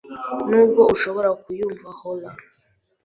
[0.49, 2.37] Nubwo ushobora kunyumva holler,